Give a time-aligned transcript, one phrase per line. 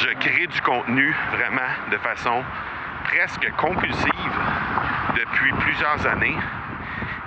[0.00, 2.42] je crée du contenu vraiment de façon
[3.04, 4.34] presque compulsive
[5.14, 6.36] depuis plusieurs années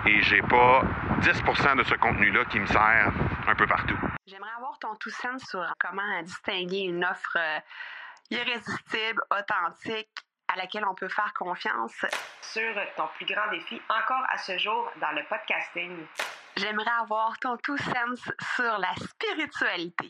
[0.07, 0.81] et j'ai pas
[1.20, 3.12] 10% de ce contenu-là qui me sert
[3.47, 3.97] un peu partout.
[4.25, 7.59] J'aimerais avoir ton tout sens sur comment distinguer une offre euh,
[8.31, 10.10] irrésistible, authentique,
[10.48, 12.05] à laquelle on peut faire confiance.
[12.42, 16.05] Sur ton plus grand défi encore à ce jour dans le podcasting.
[16.58, 20.10] J'aimerais avoir ton tout sens sur la spiritualité.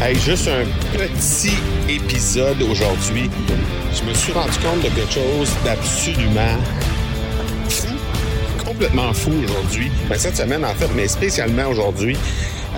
[0.00, 0.64] Hey, juste un
[0.96, 1.56] petit
[1.88, 3.28] épisode aujourd'hui.
[3.92, 6.56] Je me suis rendu compte de quelque chose d'absolument
[7.68, 7.88] fou,
[8.64, 9.90] complètement fou aujourd'hui.
[10.08, 12.16] Ben, cette semaine, en fait, mais spécialement aujourd'hui.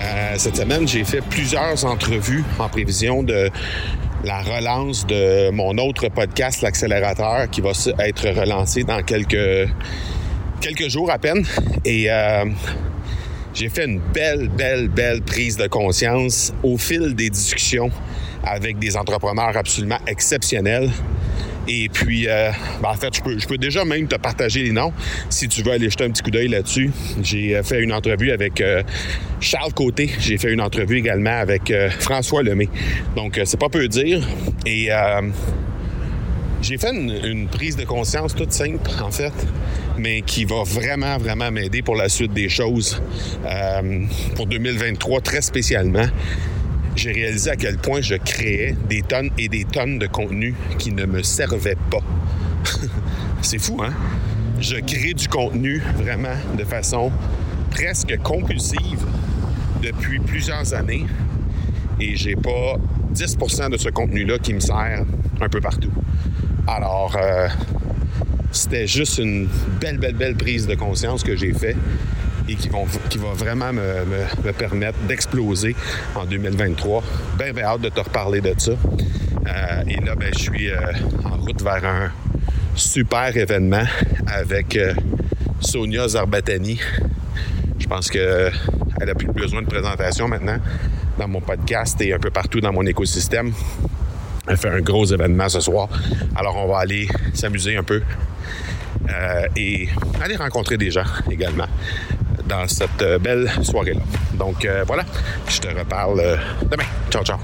[0.01, 3.51] Euh, cette semaine, j'ai fait plusieurs entrevues en prévision de
[4.23, 9.69] la relance de mon autre podcast, l'accélérateur, qui va être relancé dans quelques
[10.59, 11.45] quelques jours à peine.
[11.85, 12.45] Et euh,
[13.53, 17.91] j'ai fait une belle, belle, belle prise de conscience au fil des discussions
[18.43, 20.89] avec des entrepreneurs absolument exceptionnels.
[21.67, 22.49] Et puis, euh,
[22.81, 24.91] ben, en fait, je peux, je peux déjà même te partager les noms
[25.29, 26.91] si tu veux aller jeter un petit coup d'œil là-dessus.
[27.21, 28.81] J'ai euh, fait une entrevue avec euh,
[29.39, 30.09] Charles Côté.
[30.19, 32.67] J'ai fait une entrevue également avec François Lemay.
[33.15, 34.27] Donc, c'est pas peu dire.
[34.65, 34.89] Et
[36.61, 39.33] j'ai fait une, prise de conscience toute simple, en fait,
[39.97, 43.01] mais qui va vraiment, vraiment m'aider pour la suite des choses.
[43.45, 46.05] Euh, pour 2023, très spécialement,
[46.95, 50.91] j'ai réalisé à quel point je créais des tonnes et des tonnes de contenu qui
[50.91, 52.03] ne me servaient pas.
[53.41, 53.93] C'est fou, hein?
[54.59, 57.11] Je crée du contenu vraiment de façon
[57.71, 59.05] presque compulsive
[59.81, 61.05] depuis plusieurs années
[61.99, 62.75] et j'ai pas
[63.13, 65.03] 10% de ce contenu-là qui me sert
[65.39, 65.91] un peu partout.
[66.67, 67.47] Alors, euh,
[68.51, 69.47] c'était juste une
[69.79, 71.77] belle, belle, belle prise de conscience que j'ai faite
[72.47, 75.75] et qui, va vraiment me, permettre d'exploser
[76.15, 77.03] en 2023.
[77.37, 78.71] Bien, bien hâte de te reparler de ça.
[78.71, 80.77] Euh, et là, ben, je suis euh,
[81.25, 82.11] en route vers un
[82.75, 83.83] super événement
[84.27, 84.77] avec
[85.59, 86.79] Sonia Zarbatani.
[87.79, 88.09] Je pense
[89.01, 90.57] qu'elle n'a plus besoin de présentation maintenant
[91.17, 93.51] dans mon podcast et un peu partout dans mon écosystème.
[94.47, 95.89] Elle fait un gros événement ce soir.
[96.35, 98.03] Alors, on va aller s'amuser un peu
[99.09, 99.89] euh, et
[100.21, 101.65] aller rencontrer des gens également
[102.47, 104.01] dans cette euh, belle soirée-là.
[104.35, 105.03] Donc, euh, voilà,
[105.47, 106.37] je te reparle
[106.69, 106.85] demain.
[107.09, 107.39] Ciao, ciao.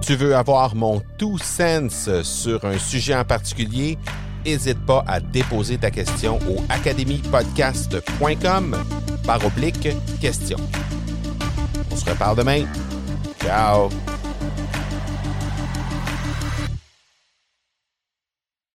[0.00, 3.98] Tu veux avoir mon tout sens sur un sujet en particulier?
[4.44, 8.76] N'hésite pas à déposer ta question au academypodcast.com
[9.26, 9.88] par oblique
[10.20, 10.58] question.
[11.94, 12.66] On se reparle demain.
[13.40, 13.88] Ciao!